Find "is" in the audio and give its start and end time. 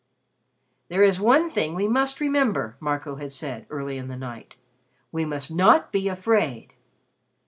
1.03-1.21